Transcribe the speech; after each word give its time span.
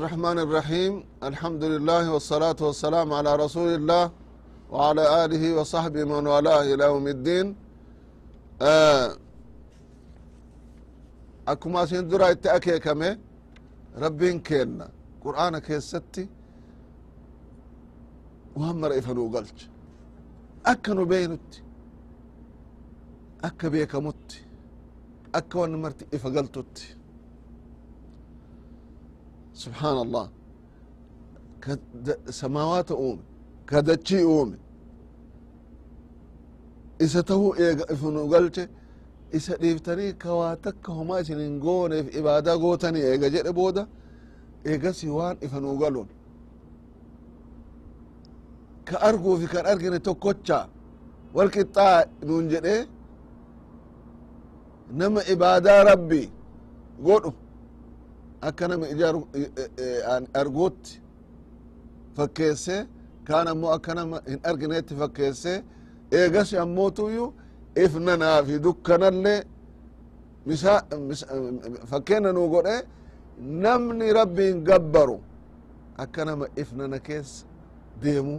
الرحمن 0.00 0.38
الرحيم 0.46 0.92
الحمد 1.30 1.62
لله 1.72 2.02
والصلاة 2.14 2.56
والسلام 2.68 3.08
على 3.18 3.30
رسول 3.44 3.70
الله 3.78 4.04
وعلى 4.72 5.04
آله 5.24 5.42
وصحبه 5.58 6.02
من 6.12 6.24
والاه 6.32 6.62
إلى 6.72 6.84
يوم 6.92 7.06
الدين 7.16 7.46
أكما 11.52 11.80
سندرا 11.90 12.26
اتأكي 12.34 12.78
كمي 12.86 13.10
ربين 14.04 14.36
كينا 14.48 14.86
قرآن 15.24 15.54
كيستي 15.66 16.24
وهم 18.56 18.80
رئيفنو 18.90 19.24
قلت 19.34 19.60
أكنو 20.72 21.04
بينتي 21.12 21.60
أكا 23.48 23.68
بيك 23.74 23.92
متي 24.06 24.40
أكا 25.38 25.56
ونمرتي 25.60 26.04
إفقلتتي 26.16 26.86
سبحaan 29.63 29.97
allah 30.05 30.25
ka 31.63 31.71
samaawaata 32.39 32.93
uume 32.95 33.23
ka 33.69 33.81
dachii 33.81 34.23
uume 34.33 34.57
isa 37.05 37.23
tahuu 37.29 37.51
eega 37.65 37.83
ifnu 37.93 38.27
galche 38.33 38.63
isa 39.37 39.53
dhiiftanii 39.61 40.13
ka 40.23 40.29
waa 40.39 40.55
takka 40.65 40.89
homaa 40.97 41.19
isin 41.23 41.39
hin 41.45 41.55
gooneef 41.65 42.05
ibaadaa 42.19 42.57
gootanii 42.63 43.03
eega 43.11 43.27
jedhe 43.35 43.51
booda 43.59 43.83
eegasi 44.69 45.07
waan 45.17 45.37
ifanuu 45.45 45.77
galun 45.83 46.07
ka 48.87 48.95
arguufi 49.09 49.47
kan 49.53 49.65
argine 49.71 49.99
tokkocha 50.07 50.59
wal 51.35 51.49
qixxaa 51.55 51.97
nuun 52.27 52.45
jedhe 52.53 52.75
nama 54.99 55.21
ibaadaa 55.33 55.79
rabbi 55.91 56.21
godhu 57.07 57.31
akka 58.40 58.68
nama 58.68 58.88
ija 58.88 59.08
arguutti 60.40 61.02
fakkeesse 62.16 62.86
kaan 63.24 63.48
ammoo 63.48 63.70
akka 63.76 63.94
nama 63.94 64.16
hin 64.28 64.40
argineetti 64.50 64.94
fakkeesse 65.02 65.52
eegas 66.18 66.54
ammootuyyuu 66.54 67.28
ifnanaafi 67.84 68.58
dukkanallee 68.64 69.40
misa 70.46 70.82
fakkeena 71.90 72.32
nuu 72.32 72.48
godhe 72.48 72.76
namni 73.38 74.12
rabbiin 74.12 74.64
gabbaru 74.64 75.20
akka 75.96 76.24
nama 76.24 76.46
ifnana 76.56 76.98
keessa 76.98 77.46
deemu 78.02 78.36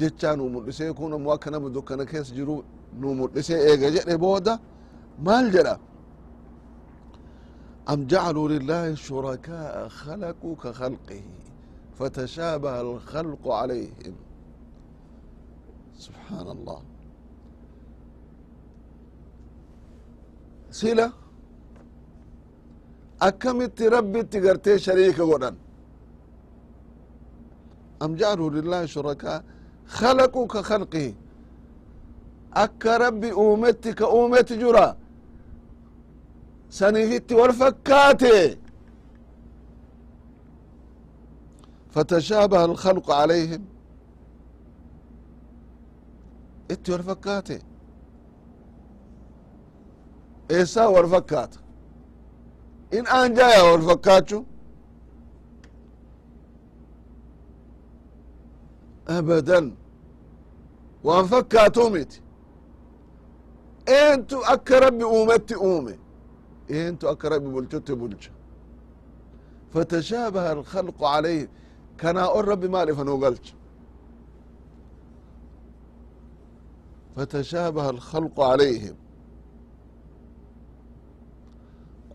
jechaa 0.00 0.36
nuu 0.36 0.48
mul'isee 0.54 0.92
kun 0.92 1.12
ammoo 1.12 1.32
akka 1.32 1.50
nama 1.50 1.68
dukkana 1.74 2.04
keessa 2.06 2.34
jiru 2.34 2.64
nuu 3.00 3.14
mul'isee 3.14 3.58
eega 3.70 3.90
jedhe 3.96 4.16
booda 4.18 4.58
maal 5.26 5.50
jedha 5.54 5.78
أم 7.89 8.07
جعلوا 8.07 8.49
لله 8.49 8.95
شركاء 8.95 9.87
خلقوا 9.87 10.55
كخلقه 10.55 11.21
فتشابه 11.99 12.81
الخلق 12.81 13.47
عليهم 13.47 14.15
سبحان 15.97 16.47
الله 16.55 16.81
سلة 20.71 21.11
أكمت 23.21 23.81
ربي 23.81 24.23
تقرتي 24.23 24.79
شريك 24.79 25.21
قدن 25.21 25.55
أم 28.03 28.15
جعلوا 28.15 28.49
لله 28.49 28.85
شركاء 28.85 29.43
خلقوا 29.85 30.47
كخلقه 30.47 31.13
أك 32.53 32.85
ربي 32.85 33.31
أومتي 33.31 33.93
كأومت 33.93 34.53
جرا 34.53 34.97
saniifitti 36.78 37.34
wal 37.40 37.52
fakkaate 37.62 38.34
fatashaabaha 41.94 42.64
alkhalqu 42.70 43.02
calayhim 43.10 43.62
itti 46.74 46.88
wal 46.92 47.04
fakkaate 47.10 47.56
eessaa 50.56 50.88
wal 50.96 51.08
fakkaata 51.14 51.58
in 52.98 53.04
aanjaya 53.18 53.60
wal 53.70 53.82
fakkaachu 53.90 54.38
abadan 59.16 59.66
waan 61.06 61.26
fakkaatuu 61.32 61.88
miti 61.94 62.18
eentu 64.00 64.36
akka 64.52 64.80
rabbi 64.84 65.04
uumetti 65.04 65.54
uume 65.68 65.94
akka 66.68 67.28
rabbi 67.30 67.48
bulchutti 67.54 67.92
bulcha 68.00 68.30
fatashaabaha 69.72 70.48
alkhalqu 70.56 70.98
calayhim 71.00 71.48
kanaa 72.00 72.28
on 72.36 72.44
rabbi 72.52 72.68
maal 72.74 72.88
ifanuu 72.92 73.18
galcha 73.24 73.54
fatashaabaha 77.16 77.88
alkhalqu 77.94 78.34
calayhim 78.40 78.96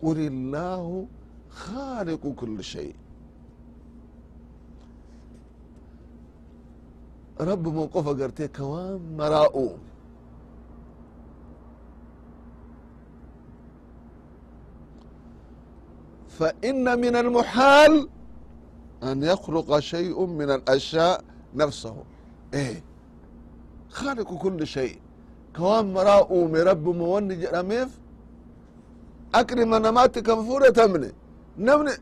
qul 0.01 0.17
illaahu 0.29 1.07
khaaliqu 1.63 2.29
kuli 2.39 2.63
shay 2.63 2.89
rabbuma 7.49 7.83
qofa 7.93 8.13
gartee 8.19 8.47
ka 8.57 8.63
waan 8.71 8.99
maraa 9.17 9.47
uume 9.63 9.89
فإن 16.38 16.98
من 17.00 17.16
المحال 17.16 18.08
أن 19.02 19.22
يخلق 19.22 19.78
شيء 19.78 20.26
من 20.26 20.50
الأشياء 20.50 21.20
نفسه 21.54 21.96
إيه 22.54 22.82
خالق 23.90 24.34
كل 24.34 24.66
شيء 24.66 24.98
كوان 25.56 25.92
مراء 25.92 26.30
أومي 26.30 26.60
رب 26.62 26.88
موني 26.88 27.34
جرميف 27.36 27.88
أكرم 29.34 29.74
نمات 29.74 30.18
كم 30.18 30.44
فورة 30.46 30.68
تمني 30.68 31.12
نمني 31.58 31.92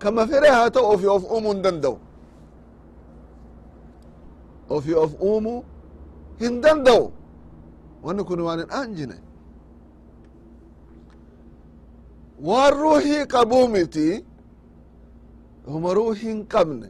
كما 0.00 0.26
فريها 0.26 0.68
تو 0.68 0.96
في 0.96 1.06
أوف 1.06 1.24
أومو 1.24 1.52
دندو 1.52 1.96
وفي 4.70 4.94
أوف 4.94 5.14
أومو 5.14 5.62
هندندو 6.42 7.10
ونكون 8.04 8.40
وان 8.40 8.60
أنجني 8.60 9.18
waan 12.47 12.73
ruuhii 12.81 13.25
qabuu 13.33 13.67
miti 13.75 14.07
huma 15.71 15.93
ruuhii 15.93 16.27
hin 16.27 16.39
qabne 16.53 16.87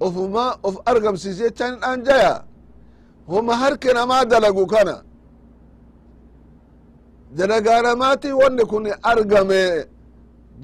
ofuma 0.00 0.44
of 0.62 0.74
argamsiise 0.90 1.42
jechaan 1.44 1.72
hin 1.74 1.84
anjaya. 1.90 2.34
Huma 3.28 3.54
harki 3.62 3.90
namaa 3.98 4.24
dalagu 4.24 4.66
kana. 4.66 5.02
Dalagaa 7.36 7.82
namaati 7.82 8.32
wanni 8.32 8.64
kun 8.70 8.84
argame. 9.02 9.62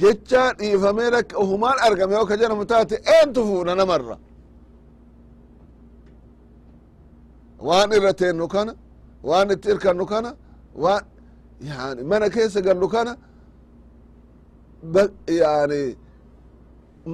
Jecha 0.01 0.43
dhiifamee 0.59 1.11
lakka 1.11 1.37
ofumaan 1.43 1.79
argame 1.87 2.15
yoo 2.15 2.27
ka 2.27 2.37
jedhamu 2.37 2.65
taate 2.71 2.97
eentu 3.15 3.41
fuudha 3.49 3.75
namarra. 3.75 4.17
Waan 7.67 7.93
irra 7.97 8.13
teennu 8.21 8.49
kana 8.49 8.73
waan 9.29 9.51
itti 9.51 9.69
irkannu 9.73 10.07
kana 10.07 10.31
waan 10.83 11.05
yani 11.69 12.03
mana 12.11 12.27
keessa 12.35 12.61
gallu 12.67 12.89
kana 12.89 13.13
yani 15.27 15.97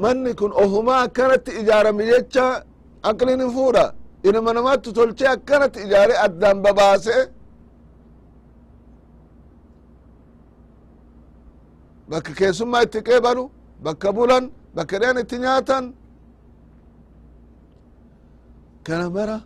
manni 0.02 0.32
kun 0.34 0.52
ofuma 0.62 0.94
akkanatti 1.06 1.50
ijaarame 1.60 2.04
jecha 2.10 2.64
aqlin 3.10 3.40
hin 3.40 3.50
fuudha 3.56 3.84
inama 4.28 4.50
namatti 4.54 4.92
tolchee 4.92 5.28
akkanatti 5.36 5.78
ijaare 5.86 6.14
addaan 6.26 6.62
babaase. 6.64 7.16
Bakka 12.10 12.32
keessummaa 12.38 12.82
itti 12.86 13.00
qeebalu 13.08 13.44
bakka 13.84 14.08
bulan 14.16 14.44
bakka 14.76 14.96
dhean 15.00 15.16
itti 15.22 15.36
nyaatan. 15.38 15.84
Kana 18.86 19.10
mara 19.16 19.38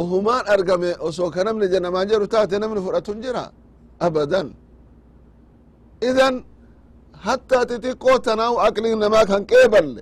ofumaan 0.00 0.44
argame 0.54 0.90
osoo 1.06 1.30
ka 1.34 1.44
namni 1.44 1.66
namaan 1.86 2.08
jedhu 2.10 2.26
taate 2.34 2.56
namni 2.58 2.80
fudhatu 2.86 3.12
hin 3.12 3.22
jira 3.24 3.44
abadan. 4.06 4.48
Idan 6.08 6.34
hatta 7.25 7.57
xixiqqoo 7.69 8.17
tanaa 8.25 8.51
aqliin 8.67 8.99
namaa 9.03 9.25
kan 9.31 9.41
qeeballe 9.51 10.01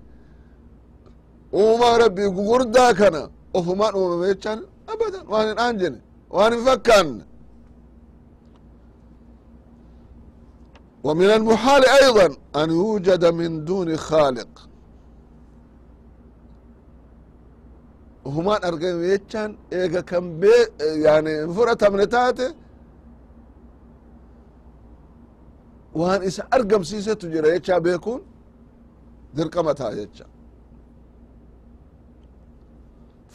uumaa 1.62 1.96
rabbii 2.04 2.30
gugurdaa 2.38 2.92
kana 3.00 3.22
ofumaan 3.58 3.94
uumame 4.00 4.26
jechaan 4.32 4.60
abadan 4.94 5.24
waan 5.32 5.46
hin 5.50 5.58
aanjine 5.66 5.98
waan 6.36 6.52
hin 6.56 6.64
fakkaanne 6.70 7.24
ومن 11.08 11.26
المحال 11.40 11.84
أيضا 12.02 12.28
أن 12.56 12.70
يوجد 12.70 13.24
من 13.40 13.66
دون 13.66 13.98
خالق 13.98 14.52
humaan 18.36 18.62
argame 18.70 19.04
jechaan 19.12 19.52
eega 19.72 20.02
kan 20.10 20.26
bee 20.42 20.62
yani 21.06 21.30
hin 21.42 21.52
fudhatamne 21.58 22.06
taate 22.16 22.46
waan 26.00 26.24
isa 26.24 26.44
argamsiisetu 26.52 27.26
jira 27.34 27.48
jecha 27.54 27.80
beekuun 27.86 28.22
dirqama 29.36 29.74
taa 29.80 29.94
jecha 30.00 30.26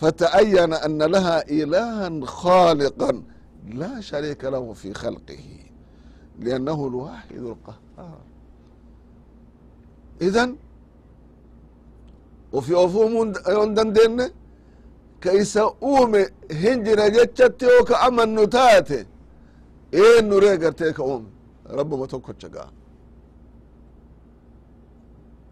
فتأين 0.00 0.73
أن 0.73 1.03
لها 1.03 1.49
إلها 1.49 2.27
خالقا 2.27 3.23
لا 3.69 4.00
شريك 4.00 4.44
له 4.44 4.73
في 4.73 4.94
خلقه 4.94 5.44
لأنه 6.38 6.87
الواحد 6.87 7.37
القهار 7.37 8.19
إذن 10.23 10.56
وفي 12.53 12.85
أفهم 12.85 13.32
يندن 13.49 14.31
كيس 15.21 15.56
أومي 15.56 16.27
هنجر 16.50 17.09
جتشت 17.09 17.65
وكأمن 17.81 18.35
نتاتي 18.35 19.06
إيه 19.94 20.21
نوري 20.21 20.56
قرتيك 20.56 21.00
أومي 21.00 21.27
rabuma 21.78 22.06
tokkocha 22.08 22.50
ga'a 22.56 22.70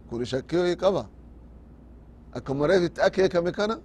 kun 0.10 0.26
shakkiyoyi 0.26 0.76
qaba 0.84 1.04
akkuma 2.38 2.68
reetitti 2.70 3.02
akeekame 3.08 3.52
kana 3.58 3.76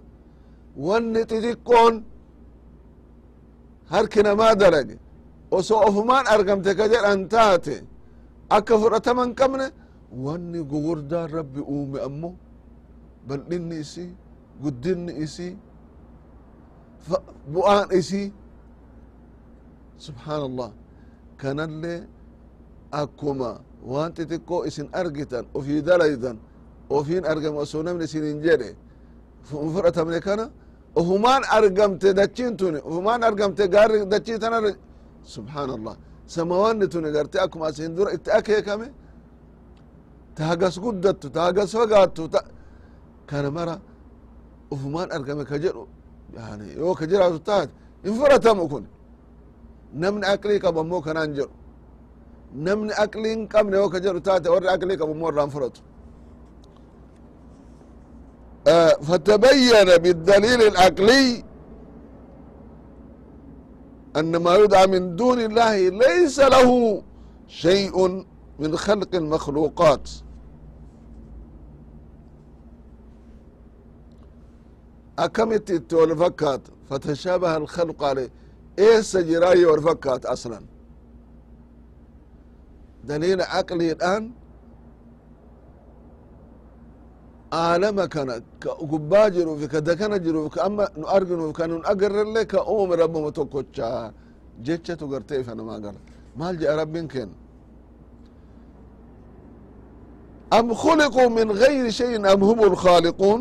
wanni 0.87 1.21
xixiqqoon 1.29 1.95
harki 3.91 4.21
namaa 4.27 4.53
dalage 4.61 4.95
oso 5.57 5.75
ofumaan 5.87 6.25
argamte 6.33 6.71
ka 6.79 6.85
jedhan 6.93 7.21
taate 7.33 7.75
akka 8.57 8.73
fudhatama 8.81 9.21
hin 9.25 9.33
qabne 9.39 9.65
wanni 10.25 10.59
gugurdaan 10.71 11.27
rabbi 11.37 11.61
uume 11.73 11.99
ammo 12.07 12.29
bal'inni 13.27 13.75
isi 13.83 14.05
guddinni 14.63 15.13
isi 15.25 15.47
bu'aan 17.53 17.87
isi 17.99 18.21
subhaan 20.05 20.41
allah 20.49 20.69
kanallee 21.41 21.99
akkuma 22.91 23.51
waan 23.91 24.11
xixiqqoo 24.17 24.65
isin 24.69 24.87
argitan 25.01 25.45
ofii 25.57 25.81
dalaydan 25.87 26.37
ofiin 26.89 27.23
argame 27.31 27.57
osoo 27.65 27.83
namni 27.83 28.03
isinin 28.03 28.41
jedhe 28.45 28.69
fudhatamne 29.47 30.19
kana 30.27 30.45
ofumaan 30.95 31.43
argamte 31.57 32.09
dachiin 32.19 32.57
tuni 32.57 32.77
ofumaan 32.89 33.21
argamte 33.27 33.63
gaarri 33.73 33.99
dachii 34.13 34.39
tanarra 34.43 34.71
subxaan 35.33 35.69
allah 35.77 35.95
samawaanni 36.35 36.87
tuni 36.93 37.09
garte 37.15 37.37
akkuma 37.45 37.65
asin 37.69 37.95
dura 37.97 38.09
itti 38.17 38.29
akeekame 38.39 38.87
ta 40.35 40.41
hagas 40.49 40.75
guddattu 40.83 41.27
ta 41.35 41.39
hagas 41.47 41.71
fagaattu 41.79 42.23
kana 43.29 43.49
mara 43.57 43.75
ofumaan 44.73 45.09
argame 45.17 45.43
ka 45.49 45.57
jedhu 45.63 45.83
yani 46.37 46.67
yoo 46.81 46.93
ka 46.99 47.05
jiraatu 47.11 47.39
taate 47.49 47.71
hin 48.03 48.13
fudhatamu 48.19 48.65
kun 48.71 48.85
namni 50.01 50.25
aqlii 50.33 50.59
qabu 50.63 50.79
ammoo 50.83 51.01
jedhu 51.37 51.49
namni 52.66 52.92
aqlii 53.04 53.30
hin 53.34 53.48
qabne 53.54 53.76
yoo 53.76 53.88
ka 53.94 53.98
jedhu 54.04 54.20
taate 54.28 54.48
warri 54.54 54.68
aqlii 54.76 54.96
qabu 55.00 55.12
ammoo 55.16 55.30
irraan 55.32 55.50
fudhatu 55.56 55.80
فتبين 59.08 59.88
بالدليل 60.02 60.60
العقلي 60.62 61.44
أن 64.16 64.36
ما 64.36 64.54
يدعى 64.56 64.86
من 64.86 65.16
دون 65.16 65.40
الله 65.40 65.88
ليس 65.88 66.38
له 66.40 67.02
شيء 67.48 68.24
من 68.58 68.76
خلق 68.76 69.14
المخلوقات 69.14 70.06
أكمت 75.18 75.92
والفكات 75.92 76.60
فتشابه 76.90 77.56
الخلق 77.56 78.04
عليه 78.04 78.28
إيه 78.78 79.00
سجراي 79.00 79.64
والفكات 79.64 80.26
أصلا 80.26 80.60
دليل 83.08 83.40
عقلي 83.42 83.92
الآن 83.92 84.24
aalama 87.54 88.08
kana 88.08 88.40
ka 88.58 88.70
gubbaa 88.90 89.30
jiruufi 89.30 89.68
ka 89.68 89.80
dakana 89.80 90.18
jiruuf 90.18 90.50
ka 90.54 90.64
amma 90.66 90.88
nu 90.98 91.06
arginuuf 91.06 91.52
ka 91.54 91.66
nun 91.70 91.82
agarrellee 91.92 92.46
ka 92.52 92.58
uume 92.66 92.96
rabbuma 92.96 93.30
tokkocha 93.32 94.10
jechatu 94.66 95.06
gartee 95.12 95.40
ifa 95.40 95.54
namaa 95.54 95.78
gala 95.84 95.98
maal 96.36 96.56
jedha 96.58 96.76
rabbin 96.76 97.06
kenna 97.08 97.34
أم 100.58 100.74
خلقوا 100.74 101.28
من 101.28 101.50
غير 101.50 101.90
شيء 101.90 102.32
أم 102.32 102.44
هم 102.44 102.60
الخالقون 102.62 103.40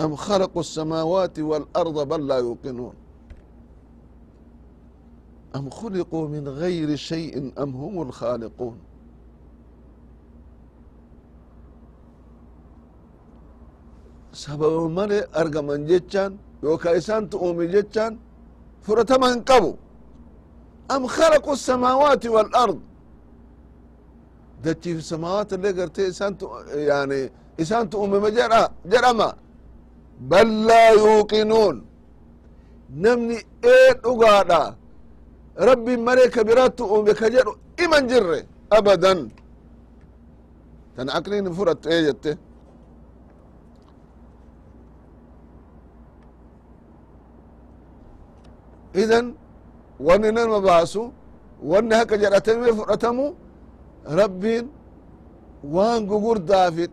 أم 0.00 0.16
خلقوا 0.16 0.60
السماوات 0.60 1.38
والأرض 1.38 2.08
بل 2.08 2.26
لا 2.26 2.38
يوقنون 2.38 2.94
أم 5.56 5.70
خلقوا 5.70 6.28
من 6.28 6.48
غير 6.48 6.96
شيء 6.96 7.52
أم 7.62 7.70
هم 7.76 8.02
الخالقون 8.02 8.78
sababa 14.32 14.88
male 14.88 15.18
argaman 15.40 15.86
jechaan 15.90 16.32
yookaa 16.62 16.94
isaantu 17.00 17.36
uume 17.44 17.64
jechaan 17.74 18.12
fudhatama 18.84 19.26
hin 19.32 19.40
qabu 19.50 19.70
am 20.94 21.02
khalaqu 21.16 21.50
الsamaawaati 21.56 22.28
wاlard 22.36 22.78
dachiif 24.64 24.98
samaawaat 25.12 25.50
illee 25.56 25.72
gartee 25.78 26.06
isaantu 26.12 26.44
yani 26.90 27.20
isaantu 27.62 27.94
uumeme 28.02 28.30
jedha 28.38 28.62
jedhama 28.92 29.28
bal 30.30 30.48
laa 30.68 30.90
yuuqinuun 31.04 31.76
namni 33.04 33.38
ee 33.74 33.88
dhugaadha 34.04 34.62
rabbiin 35.67 36.01
malee 36.07 36.29
ka 36.35 36.41
biraattu 36.47 36.83
uume 36.93 37.13
ka 37.19 37.27
jedhu 37.33 37.51
iman 37.83 38.03
jirre 38.09 38.39
abadan. 38.77 39.19
Tan 40.95 41.07
aqliin 41.17 41.45
hin 41.47 41.55
fudhattu 41.59 41.87
ee 41.95 42.01
jette 42.07 42.31
idan 49.01 49.25
wanni 49.99 50.31
nama 50.31 50.59
baasu 50.67 51.01
wanni 51.71 51.93
haka 51.99 52.15
jedhatame 52.21 52.71
fudhatamu 52.79 53.25
rabbiin 54.19 54.65
waan 55.75 55.99
gugurdaa 56.09 56.71
fi 56.75 56.83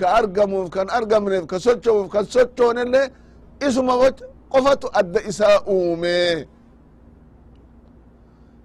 ka 0.00 0.06
argamuuf 0.18 0.70
kan 0.70 0.88
argamneef 0.98 1.44
ka 1.46 1.56
socho'uuf 1.64 2.08
kan 2.12 2.24
sochoonillee 2.34 3.06
isuma 3.66 3.94
qofatu 4.52 4.86
adda 5.00 5.20
isaa 5.30 5.56
uume 5.74 6.46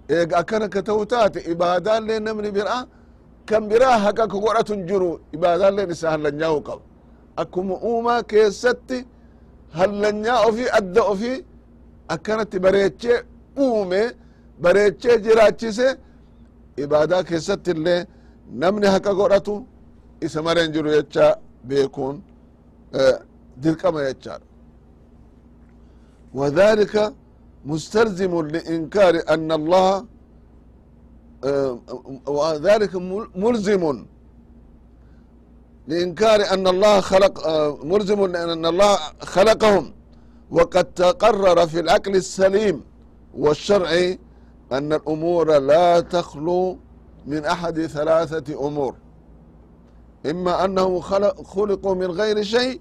eeg 0.10 0.34
akana 0.34 0.68
ka 0.70 0.82
ta'u 0.84 1.06
taate 1.06 1.40
ibaadaallee 1.52 2.20
namni 2.20 2.52
bira 2.52 2.88
kan 3.46 3.64
biraa 3.70 3.98
haqa 4.06 4.28
ka 4.28 4.38
godhatun 4.44 4.88
jiru 4.88 5.10
ibaadaalleen 5.36 5.90
isa 5.96 6.08
hallanyaa'u 6.14 6.60
qaba 6.68 6.82
akkuma 7.42 7.76
uumaa 7.90 8.22
keessatti 8.32 8.98
hallanyaa 9.78 10.40
ofii 10.48 10.70
adda 10.80 11.02
ofii 11.14 11.38
akkanatti 12.14 12.60
bareechee 12.66 13.18
uume 13.66 14.02
bareechee 14.64 15.18
jiraachise 15.26 15.88
ibaadaa 16.84 17.24
keessatti 17.30 17.72
illee 17.76 18.02
namni 18.62 18.88
haqa 18.88 19.12
godhatu 19.20 19.54
isa 20.26 20.40
mareen 20.48 20.72
jiru 20.76 20.90
jecha 20.96 21.26
beekuun 21.68 22.16
eh, 23.00 23.16
dirqama 23.64 24.00
jechaadha 24.08 24.46
wadhalika 26.40 27.04
مستلزم 27.65 28.47
لإنكار 28.47 29.23
أن 29.29 29.53
الله 29.53 30.05
وذلك 32.27 32.97
ملزم 33.37 34.05
لإنكار 35.89 36.41
أن 36.55 36.67
الله 36.67 37.01
خلق 37.01 37.49
ملزم 37.85 38.27
لأن 38.27 38.67
الله 38.67 38.97
خلقهم 39.21 39.93
وقد 40.51 40.85
تقرر 40.85 41.67
في 41.67 41.81
العقل 41.81 42.17
السليم 42.17 42.85
والشرع 43.35 44.15
أن 44.73 44.93
الأمور 44.93 45.59
لا 45.59 46.01
تخلو 46.01 46.79
من 47.27 47.45
أحد 47.45 47.87
ثلاثة 47.87 48.67
أمور 48.69 48.95
إما 50.27 50.65
أنهم 50.65 51.01
خلقوا 51.45 51.95
من 51.95 52.07
غير 52.11 52.43
شيء 52.43 52.81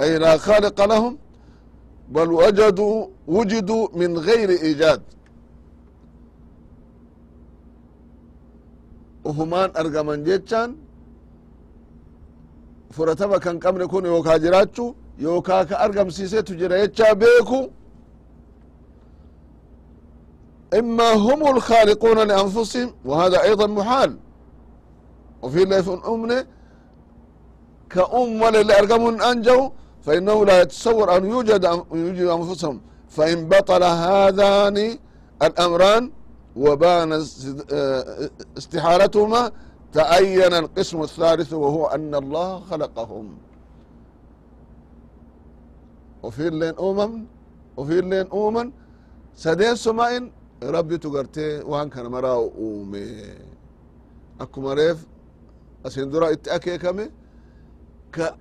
أي 0.00 0.18
لا 0.18 0.36
خالق 0.36 0.84
لهم 0.84 1.18
بل 2.08 2.28
وجدوا 2.32 3.06
وجدوا 3.28 3.88
من 3.94 4.18
غير 4.18 4.50
إيجاد 4.50 5.02
ufumaan 9.28 9.70
argaman 9.80 10.24
jechaan 10.24 10.70
fudhatama 12.96 13.38
kan 13.44 13.56
qabne 13.64 13.86
kun 13.92 14.04
yookaa 14.12 14.38
jiraachuu 14.44 14.94
yookaa 15.26 15.62
ka 15.68 15.74
argamsiisetu 15.84 16.52
jira 16.60 16.76
jechaa 16.82 17.14
beeku 17.22 17.60
إما 20.78 21.12
هم 21.12 21.40
الخالقون 21.56 22.18
لأنفسهم 22.28 22.94
وهذا 23.04 23.42
أيضا 23.42 23.66
محال 23.66 24.18
وفي 25.42 25.62
الله 25.62 25.82
في 25.82 26.00
أمنه 26.08 26.46
كأم 27.90 28.42
ولا 28.42 28.78
أرقم 28.78 29.22
أنجوا 29.22 29.68
فإنه 30.02 30.44
لا 30.46 30.60
يتصور 30.62 31.16
أن 31.16 31.24
يوجد 31.24 31.64
يوجد 31.92 32.26
أنفسهم 32.26 32.80
فإن 33.08 33.48
بطل 33.48 33.82
هذان 33.84 34.98
الأمران 35.42 36.12
وبان 36.56 37.12
استحالتهما 38.58 39.52
تأين 39.92 40.52
القسم 40.54 41.02
الثالث 41.02 41.52
وهو 41.52 41.86
أن 41.86 42.14
الله 42.14 42.60
خلقهم 42.60 43.26
وفي 46.22 46.48
اللين 46.48 46.74
أمم 46.80 47.24
وفي 47.76 47.98
اللين 47.98 48.26
أمم 48.32 48.72
سدين 49.34 49.76
سماين 49.76 50.32
ربي 50.62 50.98
تقرتي 50.98 51.58
وان 51.60 51.88
كان 51.88 52.06
مرا 52.06 52.32
أومي 52.34 53.24
أكو 54.40 54.60
مريف 54.60 55.06
أسين 55.86 56.10
درا 56.10 56.32
اتأكي 56.32 56.78
كمي 56.78 57.10
ك 58.14 58.34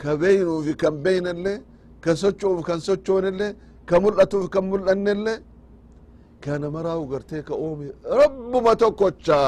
ከበይኑufi 0.00 0.72
kan 0.82 0.94
beynelle 1.04 1.54
ከሶchoufi 2.04 2.62
kan 2.68 2.80
sochoonelle 2.86 3.48
ከሙል'atuufi 3.88 4.48
kan 4.54 4.64
mul'annelle 4.72 5.34
ከነመራው 6.44 7.00
ገርቴ 7.12 7.30
ከኦሚ 7.48 7.80
ረቡመ 8.18 8.66
tokkocha 8.82 9.40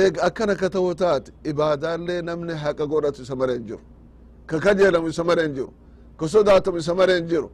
eeg 0.00 0.14
akkana 0.26 0.54
ka 0.60 0.68
ta'u 0.74 0.90
taate 1.02 1.28
ibaadaallee 1.50 2.20
namni 2.28 2.54
haqa 2.62 2.84
godhatu 2.92 3.22
isa 3.24 3.34
mare 3.40 3.52
hin 3.56 3.64
jiru 3.68 3.80
ka 4.50 4.56
kajeelamu 4.64 5.08
isa 5.14 5.24
mare 5.28 5.42
hin 5.46 5.54
jiru 5.56 5.70
ka 6.18 6.24
sodaatamu 6.34 6.78
isa 6.84 6.94
mare 6.98 7.14
hin 7.18 7.26
jiru 7.30 7.48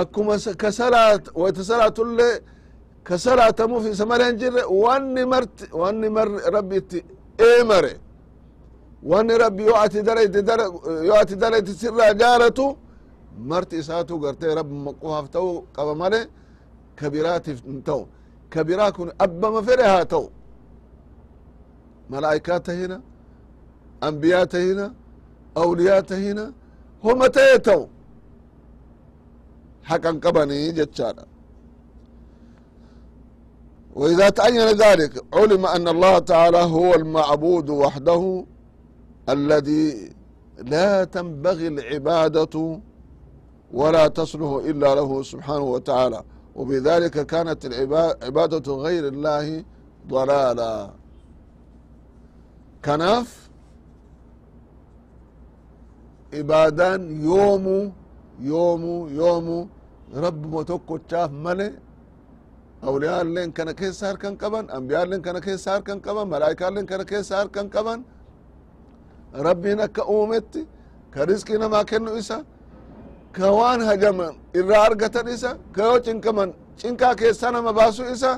akkuma 0.00 0.36
kasalaatullee 0.62 2.34
ka 3.08 3.14
salaatamuuf 3.24 3.84
isa 3.94 4.06
mare 4.10 4.24
hin 4.28 4.36
jirre 4.42 4.62
wanni 5.82 6.08
mar 6.16 6.28
rabbi 6.56 6.76
itti 6.82 6.98
wanni 9.11 9.33
rabbi 9.43 9.63
yoo 9.69 9.77
ati 9.85 9.99
dalayte 10.07 10.39
yoo 11.07 11.17
ati 11.23 11.35
dalayte 11.43 11.71
sirraa 11.81 12.13
jaalatu 12.21 12.65
marti 13.49 13.75
isaatu 13.81 14.13
gartee 14.23 14.53
rabbi 14.59 14.75
qofaaf 15.01 15.27
ta'u 15.35 15.49
qaba 15.75 15.93
male 16.01 16.19
ka 16.99 17.05
biraatiif 17.13 17.59
hin 17.67 17.79
ta'u 17.87 18.01
ka 18.53 18.59
biraa 18.67 18.91
kun 18.97 19.09
abbama 19.25 19.59
fedhe 19.67 19.85
haa 19.93 20.05
ta'u 20.13 20.25
ملائكات 22.13 22.65
تهنا 22.67 22.97
أنبياء 24.07 24.43
تهنا 24.53 24.93
أولياء 25.57 25.99
تهنا 26.11 26.45
هم 27.05 27.19
تيتو 27.37 27.81
حقا 29.89 30.11
قبني 30.23 30.71
جتشانا 30.77 31.25
وإذا 33.99 34.29
تعين 34.29 34.67
ذلك 34.83 35.13
علم 35.33 35.65
أن 35.65 35.87
الله 35.87 36.19
تعالى 36.19 36.57
هو 36.57 36.89
المعبود 36.95 37.69
وحده 37.69 38.45
الذي 39.35 39.85
لا 40.73 41.03
تنبغي 41.15 41.67
العبادة 41.67 42.55
ولا 43.79 44.05
تصلح 44.07 44.51
إلا 44.69 44.89
له 44.99 45.11
سبحانه 45.31 45.63
وتعالى 45.75 46.19
وبذلك 46.57 47.15
كانت 47.33 47.59
العبادة 47.69 48.67
غير 48.85 49.03
الله 49.13 49.45
ضلالا 50.09 50.75
kanaaf 52.87 53.27
ibaadaan 56.41 57.01
yoomu 57.27 57.77
yoomu 58.51 58.95
yoomu 59.19 59.57
rabbuma 60.23 60.61
tokkochaaf 60.71 61.31
male 61.45 61.67
awliyaalleen 62.87 63.51
kana 63.57 63.73
keessa 63.79 64.03
harkan 64.09 64.33
qaban 64.41 64.65
ambiyaalleen 64.77 65.21
kana 65.27 65.41
keessa 65.47 65.69
harkan 65.75 65.99
qaban 66.05 66.27
malaayikaalleen 66.33 66.85
kana 66.91 67.05
keessa 67.11 67.33
harkan 67.41 67.67
qaban 67.75 67.99
rabbiin 69.48 69.80
akka 69.86 70.02
uumetti 70.14 70.60
ka 71.14 71.20
riskii 71.28 71.58
namaa 71.58 71.84
kennu 71.90 72.10
isa 72.22 72.36
ka 73.36 73.46
waan 73.58 73.80
hajaman 73.88 74.34
irraa 74.58 74.82
argatan 74.88 75.26
isa 75.36 75.50
ka 75.74 75.82
yoo 75.88 75.98
cinqaman 76.06 76.50
cinqaa 76.80 77.14
keessa 77.20 77.46
nama 77.54 77.72
baasu 77.78 78.02
isa. 78.14 78.32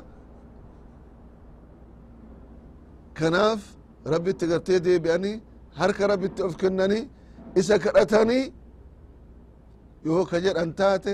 Kanaaf 3.18 3.60
rabbitti 4.12 4.46
gartee 4.46 4.78
deebi'anii 4.84 5.40
harka 5.80 6.08
rabbitti 6.08 6.42
of 6.42 6.56
kennanii 6.62 7.08
isa 7.60 7.78
kadhatanii 7.84 8.44
yoo 10.04 10.24
ka 10.30 10.36
jedhan 10.44 10.70
taate 10.80 11.12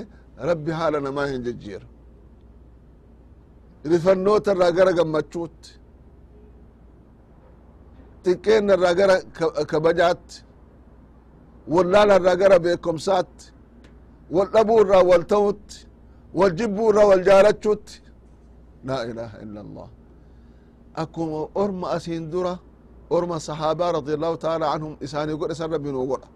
rabbi 0.48 0.70
haala 0.78 0.98
namaa 1.06 1.26
hin 1.32 1.42
jejjiira 1.46 1.86
rifannoota 3.92 4.50
irraa 4.54 4.70
gara 4.78 4.92
gammachuutti 4.98 5.70
xiqqeenna 8.24 8.72
irraa 8.76 8.94
gara 9.00 9.16
kabajaatti 9.72 10.36
wallaala 11.74 12.14
irraa 12.20 12.36
gara 12.42 12.56
beekomsaatti 12.64 13.44
wal 14.36 14.48
dhabuu 14.54 14.78
irraa 14.84 15.02
wal 15.10 15.24
ta'utti 15.32 15.76
wal 16.38 16.52
jibbuu 16.58 16.88
irraa 16.90 17.06
wal 17.10 17.22
jaalachuutti 17.28 17.94
laa 18.88 19.02
ilaaha 19.10 19.36
illa 19.44 19.60
allah 19.66 19.88
akkuma 21.02 21.40
orma 21.62 21.86
asiin 21.96 22.24
dura 22.32 22.54
orma 23.16 23.36
sahaabaa 23.48 23.90
radi 23.98 24.12
allahu 24.16 24.36
taala 24.44 24.64
anhum 24.74 24.92
isaanii 25.06 25.36
godhe 25.40 25.54
san 25.60 25.68
rabbi 25.74 25.90
nuu 25.94 26.06
godha 26.12 26.28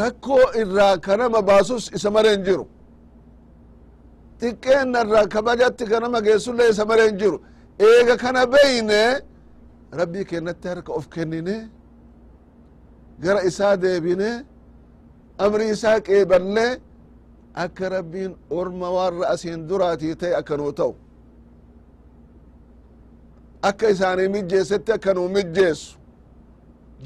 rakkoo 0.00 0.44
irraa 0.62 0.94
kanama 1.06 1.40
baasus 1.50 1.84
isa 1.96 2.08
mare 2.16 2.30
hin 2.34 2.42
jiru 2.48 2.64
xiqqeenna 4.40 4.98
irraa 5.04 5.26
kabajatti 5.34 5.84
kanama 5.92 6.18
geessullee 6.26 6.68
isa 6.72 6.84
mare 6.90 7.04
hin 7.08 7.16
jiru. 7.20 7.38
Eega 7.86 8.14
kana 8.22 8.42
beyne 8.54 9.02
rabbii 10.00 10.24
kennatti 10.30 10.66
harka 10.68 10.92
of 10.98 11.04
kennine 11.14 11.56
gara 13.22 13.40
isaa 13.50 13.74
deebine 13.82 14.30
amri 15.44 15.64
isaa 15.74 15.98
qeeballe 16.08 16.66
akka 17.64 17.84
rabbiin 17.96 18.32
orma 18.58 18.88
warra 18.96 19.24
asiin 19.34 19.60
duraatii 19.68 20.14
ta'e 20.20 20.34
akka 20.40 20.54
nuu 20.56 20.72
ta'u. 20.80 20.92
Akka 23.68 23.86
isaanii 23.94 24.28
mijjeessetti 24.36 24.90
akka 24.96 25.10
nuu 25.14 25.28
mijjeessu. 25.36 25.98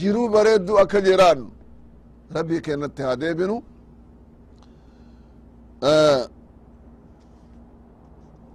Jiruu 0.00 0.28
bareeddu 0.34 0.72
akka 0.82 0.98
jiraannu. 1.06 1.48
Rabbii 2.36 2.60
kennatti 2.66 3.02
haa 3.06 3.16
deebinu 3.20 3.56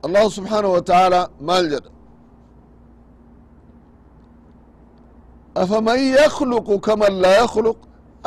allahu 0.07 0.29
subحaanaه 0.37 0.73
wa 0.77 0.83
taعaalى 0.91 1.21
maal 1.49 1.65
jedha 1.73 1.91
afaman 5.63 5.99
yakluqu 6.21 6.75
kaman 6.87 7.13
laa 7.25 7.37
yakluq 7.43 7.79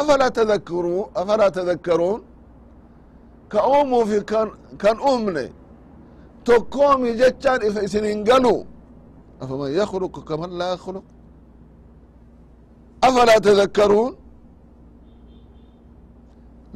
afalaa 0.02 0.32
tadakkaruu 0.40 1.02
afalaa 1.22 1.52
tadakkaruun 1.58 2.22
ka 3.52 3.60
uumuu 3.74 4.04
fi 4.10 4.18
kan 4.82 4.98
uumne 5.10 5.46
tokkoomi 6.48 7.10
jechaan 7.22 7.60
ifa 7.68 7.80
isinin 7.88 8.20
galu 8.30 8.56
afaman 9.44 9.70
yakluqu 9.80 10.20
kaman 10.30 10.52
laa 10.60 10.70
yakluq 10.76 11.06
afalaa 13.08 13.40
tadakkaruun 13.50 14.14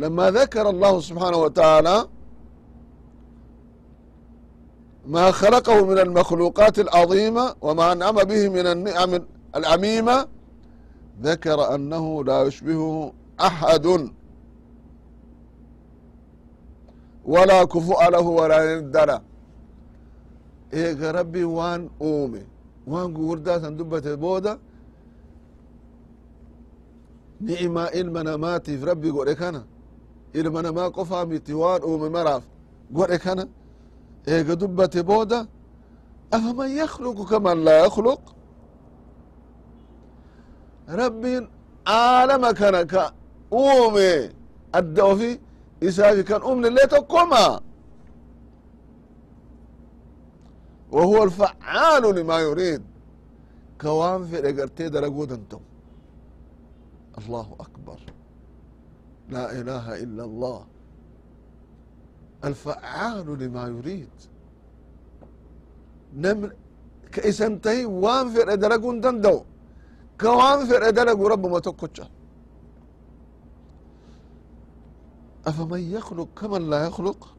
لما 0.03 0.25
ذكر 0.39 0.65
الله 0.73 0.93
سبحانه 1.09 1.37
وتعالى 1.45 1.95
ما 5.07 5.31
خلقه 5.31 5.85
من 5.85 5.97
المخلوقات 5.99 6.79
العظيمة 6.79 7.55
وما 7.61 7.91
أنعم 7.91 8.15
به 8.15 8.49
من 8.49 8.65
النعم 8.67 9.11
العميمة 9.55 10.27
ذكر 11.21 11.75
أنه 11.75 12.23
لا 12.23 12.41
يشبهه 12.41 13.13
أحد 13.41 13.85
ولا 17.25 17.63
كفؤ 17.63 18.09
له 18.09 18.19
ولا 18.39 18.79
ند 18.79 18.97
له 18.97 19.21
إيه 20.73 21.11
ربي 21.11 21.43
وان 21.43 21.89
أومي 22.01 22.43
وان 22.87 23.17
قوردا 23.17 23.59
سندبة 23.59 24.15
بودا 24.15 24.59
نعمة 27.41 27.83
إلما 27.83 28.23
نماتي 28.23 28.77
في 28.77 28.85
ربي 28.85 29.09
قولي 29.09 29.35
كان 29.35 29.63
ilma 30.33 30.61
namaa 30.61 30.89
qofaa 30.89 31.25
miti 31.25 31.53
waan 31.53 31.83
uume 31.83 32.09
maraaf 32.09 32.43
godhe 32.91 33.17
kana 33.17 33.47
eega 34.33 34.53
dubbate 34.61 35.01
booda 35.09 35.39
afaman 36.35 36.69
yakluqu 36.81 37.23
kaman 37.31 37.57
laa 37.67 37.79
yakluq 37.85 38.21
rabbiin 41.01 41.43
aalama 41.85 42.49
kana 42.59 42.81
ka 42.91 43.03
uume 43.61 44.09
adda 44.79 45.01
ofi 45.11 45.31
isaafi 45.87 46.23
kan 46.29 46.41
uumne 46.47 46.67
illee 46.71 46.87
tokkoma 46.95 47.43
وهو 50.91 51.23
الفعال 51.23 52.03
لما 52.15 52.39
يريد 52.39 52.81
كوان 53.81 54.25
في 54.25 54.35
رقرتي 54.39 54.89
درقود 54.89 55.31
انتم 55.31 55.59
الله 57.17 57.47
أكبر 57.59 57.99
لا 59.29 59.51
إله 59.59 59.85
إلا 60.03 60.23
الله 60.23 60.65
الفعال 62.44 63.38
لما 63.40 63.64
يريد. 63.68 64.14
نمر 66.16 66.52
كإسنتهي 67.12 67.84
وان 67.84 68.28
في 68.32 68.56
درقون 68.56 69.00
دندو. 69.00 69.44
كوان 70.20 70.66
في 70.66 70.92
درق 70.92 71.20
رب 71.32 71.46
ما 71.46 71.58
تكوتشا 71.58 72.08
أفمن 75.46 75.82
يخلق 75.96 76.28
كمن 76.38 76.70
لا 76.70 76.86
يخلق؟ 76.86 77.36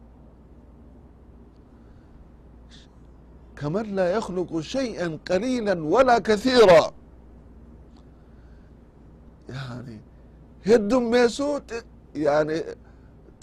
كمن 3.55 3.95
لا 3.95 4.11
يخلق 4.17 4.59
شيئا 4.59 5.19
قليلا 5.29 5.83
ولا 5.83 6.19
كثيرا. 6.19 6.91
يعني 9.49 10.01
هدم 10.67 11.11
ميسوت 11.11 11.85
يعني 12.15 12.63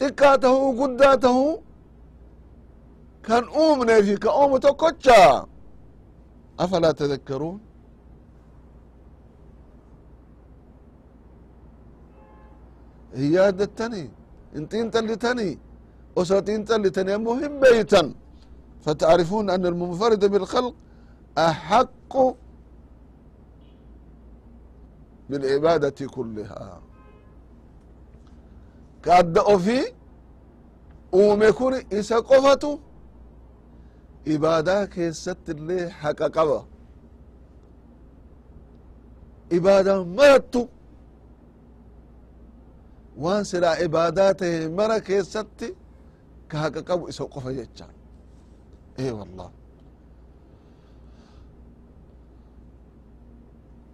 تكاته 0.01 0.83
قداته 0.83 1.61
كان 3.23 3.43
أومنا 3.43 4.01
في 4.01 4.15
كأوم 4.17 4.57
تكوتشا 4.57 5.45
أفلا 6.59 6.91
تذكرون 6.91 7.59
هي 13.13 13.49
التاني 13.49 14.09
انتين 14.55 14.91
تلتني 14.91 15.59
وساتين 16.15 16.65
تلتني 16.65 17.17
مهم 17.17 17.59
بيتا 17.59 18.13
فتعرفون 18.81 19.49
أن 19.49 19.65
المنفرد 19.65 20.25
بالخلق 20.25 20.75
أحق 21.37 22.13
بالعبادة 25.29 26.07
كلها 26.07 26.81
ka 29.04 29.10
adda 29.20 29.40
ofii 29.54 29.84
uume 31.20 31.48
kun 31.58 31.74
isa 31.98 32.16
qofatu 32.28 32.70
ibaadaa 34.34 34.82
keessatti 34.94 35.50
illee 35.56 35.84
haqa 36.02 36.26
qaba. 36.36 36.58
Ibaadaa 39.56 40.04
marattu 40.18 40.60
waan 43.22 43.44
silaa 43.50 43.76
ibaadaa 43.86 44.30
tahe 44.40 44.68
mara 44.78 44.96
keessatti 45.08 45.68
ka 46.50 46.56
haqa 46.62 46.80
qabu 46.88 47.04
isa 47.12 47.24
qofa 47.34 47.50
jecha. 47.58 47.86
E 49.04 49.10
wallah 49.18 49.50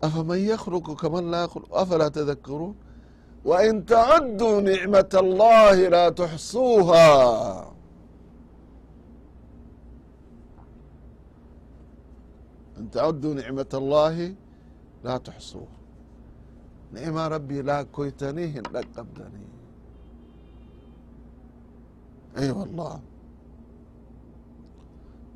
afaman 0.07 0.41
yakluqu 0.51 0.93
kaman 1.03 1.25
laa 1.33 1.43
yakluqu 1.47 1.75
afalaa 1.83 2.11
tadakkaruun 2.17 2.75
وإن 3.48 3.86
تعدوا 3.86 4.62
نعمة 4.62 5.10
الله 5.14 5.76
لا 5.90 6.10
تحصوها 6.10 7.74
إن 12.78 12.92
تعدوا 12.92 13.34
نعمة 13.34 13.72
الله 13.74 14.36
لا 15.04 15.18
تحصوها 15.18 15.78
نعمة 16.94 17.28
ربي 17.28 17.62
لا 17.62 17.84
كويتنيه 17.84 18.60
لا 18.74 18.82
قبدني 18.98 19.46
اي 22.38 22.44
أيوة 22.44 22.60
والله 22.60 23.00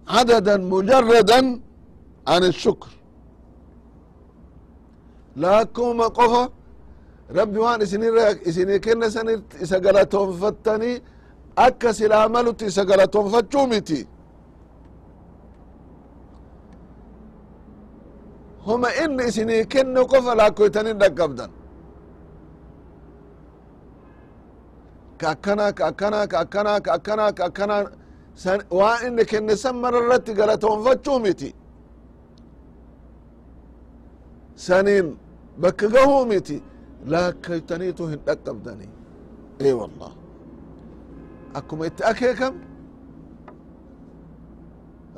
عددا 0.08 0.58
مجردا 0.58 1.60
عن 2.28 2.44
الشكر 2.44 2.90
لا 5.36 5.64
كوما 5.64 6.08
rabbi 7.37 7.59
waan 7.65 7.81
isinii 8.49 8.81
kennesanit 8.81 9.45
isa 9.65 9.79
galatoonfattanii 9.85 10.97
akka 11.67 11.93
silaamalutti 11.99 12.65
isa 12.67 12.85
galatoonfachuu 12.91 13.67
miti. 13.73 14.01
Homa 18.67 18.89
inni 19.05 19.25
isini 19.31 19.57
kenne 19.73 20.01
qofa 20.11 20.33
laakkoytanin 20.41 20.97
dhaqqabdan. 21.01 21.51
Ka 25.21 25.29
akkana 25.35 25.67
ka 25.79 25.85
akkana 25.91 26.21
ka 26.33 26.37
akkana 26.45 26.73
ka 26.85 26.91
akkana 26.99 27.27
ka 27.39 27.45
akkana 27.49 27.77
waan 28.79 29.01
inni 29.07 29.25
kenne 29.31 29.55
san 29.63 29.77
mara 29.83 29.99
irratti 30.03 30.33
galatoonfachuu 30.41 31.19
miti. 31.25 31.51
Saniin 34.65 35.07
bakka 35.63 35.87
gahuu 35.95 36.25
miti 36.27 36.57
laakkoytaniitu 37.11 38.07
hin 38.07 38.21
dhaqqabdani 38.27 38.89
e 39.59 39.73
wallah 39.81 40.13
akkuma 41.59 41.87
itti 41.87 42.03
akeekam 42.11 42.55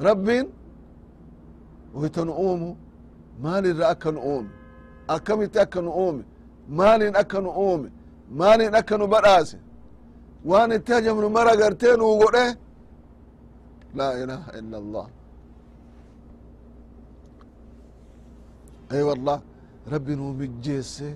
rabbiin 0.07 0.47
waytan 1.94 2.29
uumu 2.29 2.77
maalirra 3.42 3.88
akka 3.88 4.11
nu 4.12 4.20
uume 4.20 4.51
akkamitti 5.14 5.59
akka 5.64 5.81
nu 5.83 5.90
uume 5.90 6.25
maaliin 6.68 7.16
akka 7.16 7.38
nu 7.40 7.51
uume 7.51 7.88
maaliin 8.38 8.75
akka 8.75 8.97
nu 8.99 9.07
badhaase 9.12 9.59
waan 10.44 10.73
itti 10.73 10.92
hajamnu 10.92 11.29
mara 11.37 11.57
gartee 11.61 11.97
nuu 11.97 12.18
godhe 12.18 12.47
laa 13.97 14.12
ilaha 14.23 14.51
illa 14.59 14.77
allah 14.83 15.07
ay 18.92 19.03
wallah 19.09 19.38
rabbi 19.92 20.12
nuu 20.16 20.33
mijjeesse 20.40 21.09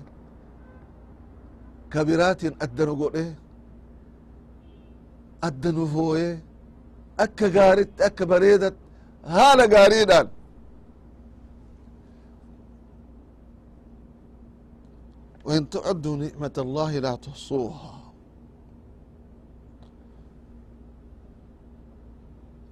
كبيراتين 1.91 2.53
أدنو 2.61 2.93
قوله 3.01 3.35
أدنو 5.43 5.85
فوه 5.93 6.39
أكا 7.19 7.47
غاريت 7.55 8.01
أكا 8.01 8.25
بريدت 8.25 8.75
هالا 9.25 9.65
غاريدان 9.75 10.27
وإن 15.45 15.69
تعدوا 15.69 16.15
نعمة 16.15 16.55
الله 16.57 16.99
لا 16.99 17.15
تحصوها. 17.15 17.99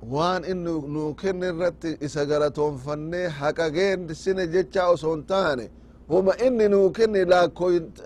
وان 0.04 0.44
انو 0.52 0.88
نوكن 0.88 1.44
الرت 1.44 1.86
اسغلتون 1.86 2.78
فني 2.78 3.30
حقا 3.30 3.68
جين 3.68 4.14
سنة 4.14 4.46
جچا 4.54 4.84
وسونتاني 4.92 5.72
هما 6.10 6.34
إن 6.48 6.72
نوكن 6.72 7.14
لا 7.32 7.46
كوينت 7.46 7.98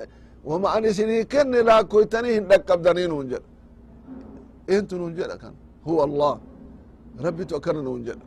wama 0.48 0.68
an 0.76 0.84
isinii 0.90 1.24
kenne 1.32 1.58
laakkoytanii 1.68 2.32
hin 2.38 2.44
dhaqqabdanii 2.50 3.08
nuun 3.12 3.26
jedha 3.32 3.48
eentu 4.74 4.94
nuun 5.00 5.14
jedha 5.18 5.36
kan 5.42 5.54
huwa 5.86 6.02
allah 6.08 6.32
rabbitu 7.26 7.52
akkana 7.58 7.82
nuun 7.88 8.02
jedha 8.08 8.24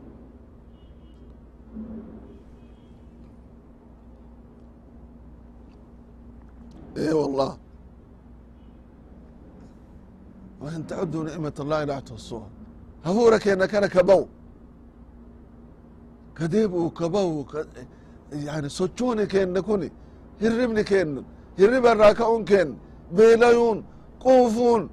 اي 6.98 7.12
والله 7.12 7.56
وان 10.60 10.86
تعدوا 10.86 11.24
نعمة 11.24 11.56
الله 11.60 11.84
لا 11.84 12.00
تحصوها 12.00 12.48
هفورك 13.04 13.48
انك 13.48 13.74
انا 13.74 13.86
كبو 13.86 14.26
كديبو 16.36 16.90
كبو 16.90 17.44
ك... 17.44 17.66
يعني 18.32 18.68
سوتشوني 18.68 19.26
كين 19.26 19.60
كوني 19.60 19.92
هربني 20.42 20.84
كين 21.56 21.74
هرب 21.74 21.86
الراكعون 21.86 22.44
كين 22.44 22.78
بيليون 23.12 23.84
قوفون 24.20 24.90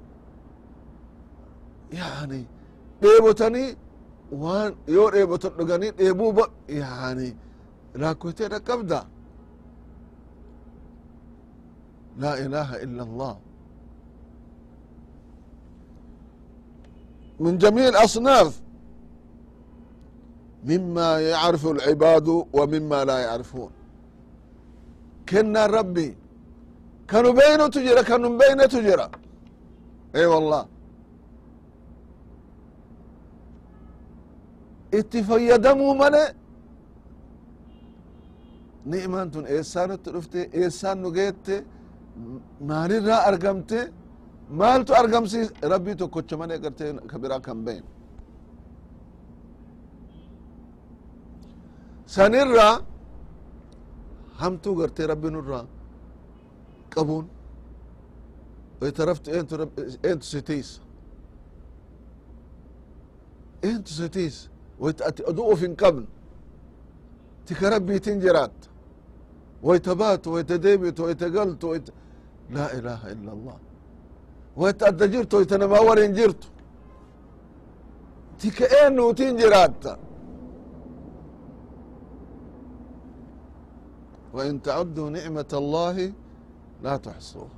يعني 1.92 2.44
ديبوتني 3.02 3.76
وان 4.32 4.74
يو 4.88 5.10
ديبوتن 5.10 5.50
دغني 5.58 5.90
ديبو 5.90 6.32
ب... 6.32 6.38
يعني 6.68 7.36
راكوتي 7.96 8.46
ركبدا 8.46 9.04
لا 12.18 12.32
إله 12.46 12.82
إلا 12.82 13.02
الله 13.02 13.38
من 17.40 17.58
جميع 17.58 17.88
الأصناف 17.88 18.60
مما 20.64 21.20
يعرف 21.20 21.66
العباد 21.66 22.28
ومما 22.52 23.04
لا 23.04 23.18
يعرفون 23.18 23.70
كنا 25.28 25.66
ربي 25.66 26.16
kanubeynotu 27.13 27.79
jira 27.87 28.01
kanubeynetu 28.09 28.77
jira 28.87 29.05
e 30.21 30.23
wallah 30.31 30.63
itti 34.99 35.19
fayyadamuu 35.29 35.93
male 36.01 36.23
ni'maan 38.91 39.27
tun 39.33 39.45
eessaanutti 39.55 40.09
dhufte 40.15 40.39
eessaan 40.61 40.97
nu 41.03 41.09
geette 41.17 41.55
maalirraa 42.69 43.21
argamte 43.29 43.79
maaltu 44.59 44.91
argamsiis 45.01 45.47
rabbii 45.73 45.95
tokkocha 46.01 46.35
male 46.41 46.55
garte 46.63 46.85
ka 47.11 47.15
biraa 47.21 47.41
kan 47.47 47.59
been 47.65 47.83
sanirraa 52.15 52.75
hamtuu 54.41 54.73
garte 54.79 55.01
rabbi 55.11 55.29
nurraa 55.35 55.65
qabuun 56.95 57.25
sitiisa 60.31 60.81
eentu 63.67 63.91
sitiisa 63.99 64.49
wayta 64.79 65.05
ati 65.09 65.21
aduu 65.29 65.45
of 65.53 65.59
hin 65.61 65.75
qabne 65.75 66.07
tika 67.45 67.69
rabbiitin 67.69 68.19
jiraatta 68.23 68.67
wayta 69.67 69.95
baatu 69.95 70.27
wayta 70.33 70.57
deebitu 70.57 71.03
wayta 71.03 71.29
galtu 71.29 71.65
wayta 71.69 71.91
laa 72.55 72.69
ilaaha 72.77 73.07
illa 73.15 73.31
allah 73.31 73.57
wayta 74.61 74.85
adda 74.91 75.07
jirto 75.13 75.41
ita 75.41 75.57
namaa 75.57 75.81
warin 75.89 76.13
jirtu 76.13 76.47
tika 86.83 87.11
eenuutin 87.11 87.13
jiraatta 87.13 87.13
wain 87.13 87.23
tacuduu 87.23 87.23
nicmat 87.23 87.23
allahi 87.23 87.43
laa 87.43 87.43
tuxsuuha 87.43 87.55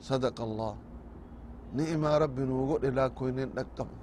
sadaqa 0.00 0.42
allah 0.42 0.76
ni'imaa 1.74 2.18
rabbi 2.18 2.42
nuu 2.42 2.66
godhe 2.66 2.90
laakoynen 2.90 3.50
dhaqqabnu 3.56 3.98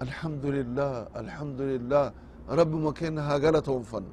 alxamdu 0.00 0.52
lilah 0.52 1.06
alxamdu 1.14 1.62
lilah 1.66 2.12
rabbuma 2.48 2.92
kenna 2.92 3.22
haa 3.22 3.38
galatoonfannu 3.38 4.12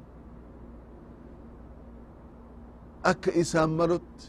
akka 3.02 3.30
isaan 3.32 3.70
malutti 3.70 4.26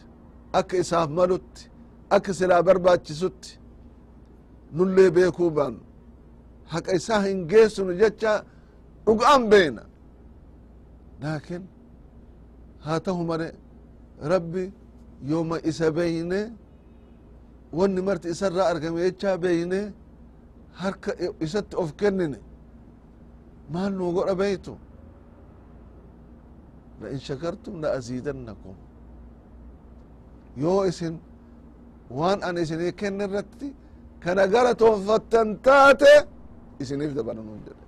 akka 0.54 0.78
isaaf 0.78 1.10
malutti 1.10 1.72
akka 2.10 2.34
silaa 2.34 2.64
barbaachisutti 2.64 3.60
nullee 4.74 5.10
beekuu 5.12 5.52
baannu 5.52 5.82
haqa 6.66 6.92
hatahu 12.88 13.22
mane 13.30 13.48
rabbi 14.34 14.64
yoma 15.32 15.58
isa 15.70 15.88
beyne 15.98 16.40
wonni 17.78 18.02
marti 18.08 18.28
isarra 18.34 18.64
argame 18.72 19.00
jecha 19.06 19.32
beyne 19.44 19.80
harka 20.82 21.12
isatti 21.46 21.76
of 21.82 21.90
kennine 22.00 22.38
maal 23.74 23.92
nu 23.98 24.06
godha 24.16 24.36
beytu 24.44 24.74
lain 27.02 27.20
shakartum 27.28 27.76
la 27.84 27.90
aziidannakum 27.98 28.76
yoo 30.64 30.82
isin 30.92 31.16
waan 32.18 32.40
an 32.48 32.56
isini 32.64 32.88
kenne 33.00 33.24
irratti 33.28 33.68
kana 34.24 34.44
gara 34.54 34.72
toonfattan 34.82 35.48
taate 35.66 36.14
isiniif 36.82 37.12
dabalanun 37.18 37.60
jedhe 37.66 37.86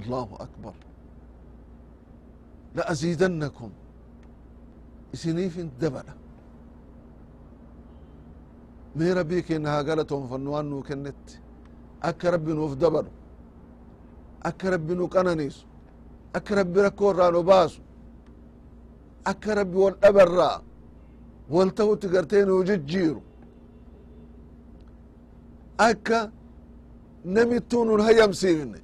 allahu 0.00 0.34
akbar 0.46 0.74
la'aziidannakum 2.76 3.70
isiniifin 5.14 5.68
dabala 5.80 6.12
mee 8.96 9.12
rabbii 9.18 9.42
kenna 9.48 9.68
haa 9.74 9.82
gala 9.88 10.04
toonfannu 10.10 10.48
waan 10.54 10.66
nuu 10.70 10.82
kennetti 10.88 11.34
akka 12.08 12.26
rabbi 12.34 12.52
nuuf 12.58 12.72
dabalu 12.82 13.10
akka 14.48 14.66
rabbi 14.74 14.92
nu 14.98 15.04
qananiisu 15.14 15.62
akka 16.36 16.52
rabbi 16.60 16.78
rakkoo 16.86 17.10
irraa 17.12 17.30
nu 17.34 17.42
baasu 17.50 17.80
akka 19.30 19.50
rabbi 19.58 19.76
wal 19.84 19.94
dhabarraa 20.02 20.56
wal 21.54 21.70
tahutti 21.78 22.06
gartee 22.14 22.44
nuu 22.48 22.62
jijjiiru 22.68 23.20
akka 25.88 26.18
namittuu 27.34 27.84
nun 27.84 28.00
hayamsiifne 28.06 28.78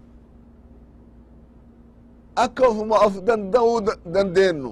akka 2.44 2.62
ofuma 2.70 2.96
of 3.06 3.14
danda'uu 3.26 3.78
dandeennu 4.14 4.70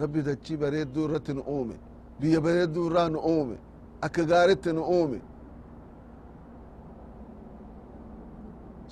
rabbi 0.00 0.20
dachii 0.28 0.56
bareedduu 0.62 1.04
irratti 1.06 1.32
nu 1.36 1.42
uume 1.54 1.74
biyya 2.20 2.40
bareedduu 2.46 2.84
irraa 2.88 3.08
nu 3.14 3.18
uume 3.32 3.56
akka 4.06 4.22
gaaritti 4.30 4.70
nu 4.76 4.82
uume 4.96 5.18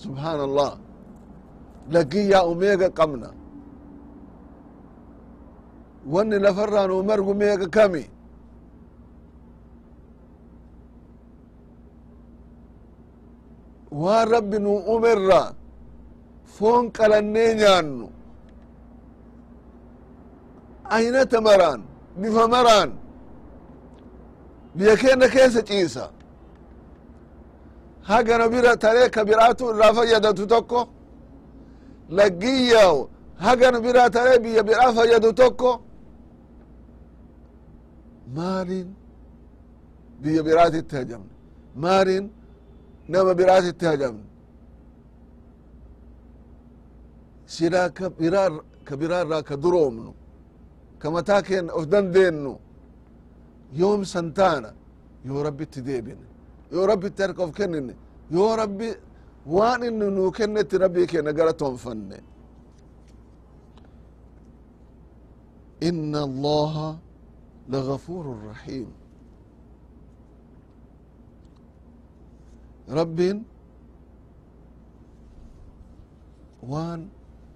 subhaan 0.03 0.41
allah 0.47 0.73
laggin 1.95 2.27
yaa 2.33 2.45
umeega 2.53 2.89
qabna 2.99 3.29
wanni 6.13 6.37
lafarraa 6.45 6.87
nuu 6.91 7.03
margu 7.09 7.33
meega 7.41 7.67
kami 7.77 8.03
waan 13.91 14.29
rabbi 14.29 14.59
nuu 14.59 14.79
umerra 14.95 15.55
foon 16.57 16.85
qalannee 16.97 17.51
nyaannu 17.61 18.07
aynata 20.97 21.39
maraan 21.49 21.81
bifa 22.21 22.45
maraan 22.55 22.91
biyya 24.77 24.95
keenna 25.03 25.27
keessa 25.35 25.63
ciisa. 25.69 26.05
Hagana 28.11 28.47
bira 28.53 28.73
taree 28.85 29.09
ka 29.15 29.23
biraatu 29.29 29.65
irraa 29.73 29.93
fayyadatu 29.99 30.45
tokko. 30.53 30.81
Laggiyyaw 32.19 32.97
hagana 33.45 33.79
biraa 33.87 34.11
taree 34.17 34.39
biyya 34.45 34.63
biraa 34.69 34.91
fayyadu 34.97 35.31
tokko. 35.41 35.71
Maalin 38.37 38.89
biyya 40.23 40.43
biraatitti 40.49 40.95
hajamne? 40.97 41.33
Maalin 41.85 42.25
nama 43.09 43.33
biraatitti 43.39 43.87
hajamne 43.93 44.25
silaa 47.55 47.89
ka 47.97 48.07
biraa 48.19 48.49
ka 48.87 48.95
biraa 49.01 49.23
irraa 49.25 49.43
ka 49.49 49.55
duroomnu 49.63 50.13
ka 51.01 51.07
mataa 51.15 51.43
keenna 51.49 51.73
of 51.79 51.85
dandeennu 51.93 52.53
yoom 53.81 54.01
san 54.13 54.27
taana 54.39 54.71
yoo 55.27 55.41
rabbitti 55.47 55.81
deebine 55.89 56.27
yoo 56.73 56.85
rabbitti 56.91 57.21
harka 57.23 57.43
of 57.47 57.53
kennine 57.59 57.95
yoo 58.35 58.53
rabbi 58.61 58.89
waan 59.57 59.81
inni 59.89 60.07
nuu 60.17 60.31
kennetti 60.37 60.77
rabbii 60.85 61.07
keenya 61.11 61.33
gara 61.39 61.53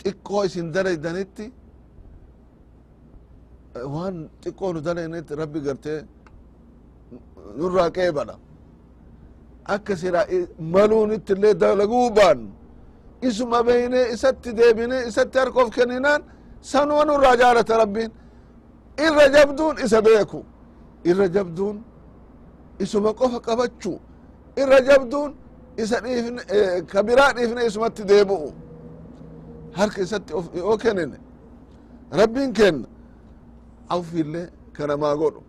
xiqqoo 0.02 0.44
isin 0.48 0.66
dalaydanitti 0.74 1.44
waan 3.94 4.16
xiqqoo 4.42 4.70
nu 4.74 4.80
dalaydanitti 4.86 5.32
rabbi 5.42 5.58
gartee 5.66 6.00
nurraa 7.58 7.90
qeebala 7.96 8.34
akka 9.74 9.96
sira 9.96 10.20
maluunitti 10.74 11.32
illee 11.32 11.54
dalaguu 11.60 12.08
baannu. 12.16 12.50
Isuma 13.28 13.66
beyne 13.66 14.00
isatti 14.14 14.50
deebine 14.58 14.98
isatti 15.08 15.38
harka 15.38 15.58
of 15.62 15.70
kenninaan 15.76 16.22
sanuma 16.60 17.04
nurraa 17.04 17.36
jaalata 17.40 17.74
rabbiin. 17.82 18.10
Irra 19.06 19.26
jabduun 19.36 19.76
isa 19.84 19.98
beeku. 20.06 20.40
Irra 21.10 21.26
jabduun 21.34 21.76
isuma 22.84 23.10
qofa 23.20 23.38
qabachuu. 23.46 23.98
Irra 24.62 24.78
jabduun 24.88 25.30
isa 25.82 25.96
dhiifne 26.04 26.42
ka 26.90 26.98
biraa 27.06 27.30
dhiifne 27.36 27.60
isumatti 27.66 28.02
deebi'u 28.10 28.48
harka 29.78 29.98
isatti 30.04 30.32
yoo 30.60 30.76
kennine 30.82 31.18
rabbiin 32.20 32.52
kenna 32.58 32.86
awfiillee 33.94 34.46
ka 34.76 34.82
namaa 34.90 35.14
godhu 35.20 35.40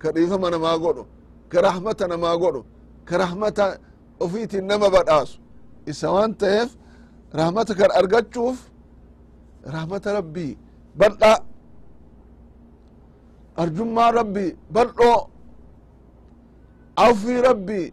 ka 0.00 0.08
dhiifama 0.14 0.48
namaa 0.54 0.76
godhu 0.84 1.02
ka 1.52 1.58
rahmata 1.66 2.04
namaa 2.12 2.36
godhu 2.42 2.60
ka 3.08 3.14
rahmata 3.22 3.64
ofiitiin 4.24 4.64
nama 4.70 4.86
badhaasu. 4.94 5.38
Isa 5.90 6.06
waan 6.14 6.32
ta'eef 6.40 6.70
rahmata 7.38 7.72
kan 7.78 7.90
argachuuf 8.00 8.58
rahmata 9.74 10.08
rabbii 10.18 10.52
bal'a 11.00 11.32
arjummaa 13.62 14.10
rabbii 14.18 14.50
bal'oo 14.74 15.18
awfii 17.04 17.40
rabbii 17.48 17.86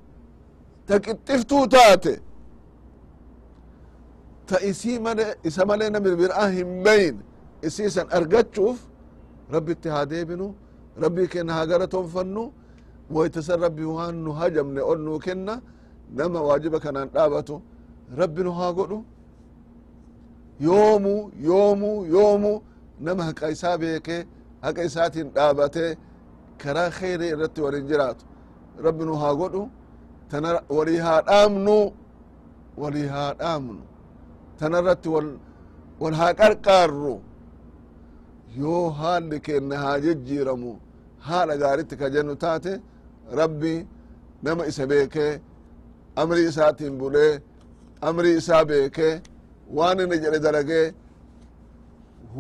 ta 0.88 0.96
qixxiftuu 1.06 1.64
taate 1.74 2.14
ta 4.54 4.60
isii 4.70 5.00
male 5.06 5.26
isa 5.44 5.66
malee 5.70 5.90
nami 5.90 6.12
biraa 6.22 6.48
hin 6.56 6.72
beyn 6.86 7.16
isiisan 7.68 8.08
argachuuf 8.18 8.78
rabbitti 9.56 9.90
haa 9.94 10.06
deebinu 10.12 10.48
rabbii 11.04 11.28
kenna 11.34 11.54
haa 11.58 11.66
gara 11.72 11.88
toonfannu 11.94 12.44
woytasan 13.16 13.60
rabbi 13.66 13.84
waan 13.96 14.16
nu 14.26 14.32
hajamne 14.40 14.82
ol 14.92 15.00
nuu 15.06 15.20
kenna 15.26 15.54
nama 16.18 16.40
waajiba 16.48 16.80
kanaan 16.86 17.10
dhaabatu 17.16 17.56
rabbi 18.20 18.42
nu 18.46 18.52
haa 18.60 18.72
godhu. 18.78 19.00
Yoomu 20.68 21.14
yoomu 21.48 21.92
yoomu 22.16 22.52
nama 23.06 23.24
haqa 23.30 23.50
isaa 23.56 23.78
beekee 23.82 24.22
haqa 24.66 24.82
isaatiin 24.90 25.28
dhaabate 25.36 25.86
karaa 26.62 26.90
kheyrii 26.98 27.32
irratti 27.36 27.60
walin 27.66 27.88
jiraatu. 27.90 28.24
Rabbi 28.86 29.04
nu 29.06 29.16
haa 29.22 29.34
godhu 29.42 29.64
tana 30.30 30.50
walii 30.78 30.98
haa 31.06 31.22
dhaamnu 31.30 31.78
walii 32.82 33.08
haa 33.16 33.34
dhaamnu 33.42 33.82
tana 34.60 34.78
irratti 34.82 35.10
wal 36.02 36.14
haa 36.20 36.34
qarqaarru. 36.40 37.16
Yoo 38.62 38.90
haalli 39.00 39.38
keenna 39.46 39.76
haa 39.84 39.98
jejjiiramu 40.06 40.72
haala 41.28 41.54
gaaritti 41.62 41.96
ka 42.02 42.08
jennu 42.14 42.36
taate 42.44 42.74
rabbi 43.40 43.74
nama 44.44 44.64
isa 44.72 44.84
beekee 44.92 45.32
amrii 46.22 46.48
isaatiin 46.52 46.94
bulee 47.00 47.34
amrii 48.08 48.36
isaa 48.42 48.64
beekee 48.70 49.14
waan 49.78 50.00
inni 50.04 50.18
jedhe 50.24 50.40
dalagee 50.46 50.86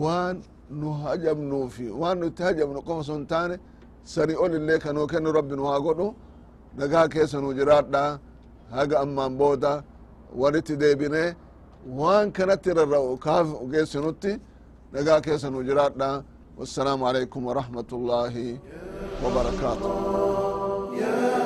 waan 0.02 0.36
nu 0.80 0.89
hajamnuufi 1.04 1.86
waan 2.02 2.15
nu 2.19 2.26
itti 2.32 2.43
hajamnu 2.47 2.80
qofa 2.88 3.04
sun 3.10 3.23
taane 3.32 3.56
sani 4.13 4.34
ol 4.43 4.52
illee 4.60 4.80
kanuu 4.84 5.08
kennu 5.12 5.30
rabbi 5.38 5.56
nu 5.56 5.63
haa 5.71 5.80
godhu. 5.86 6.08
Nagaa 6.78 7.08
keessa 7.13 7.38
nu 7.43 7.49
jiraadha 7.58 8.04
haga 8.76 8.95
ammaan 9.04 9.34
booda 9.39 9.71
walitti 10.41 10.73
deebine 10.82 11.23
waan 11.88 12.32
kanatti 12.32 12.74
rarra'u 12.74 13.17
kaaf 13.26 13.48
geessinutti 13.72 14.32
nagaa 14.93 15.22
keessa 15.22 15.50
nu 15.50 15.63
jiraadha. 15.63 16.24
Wassalaamu 16.58 17.06
alaikum 17.10 17.41
warahmatu 17.50 17.98
llaahi 18.08 18.60
wabarakaatuh 19.24 21.42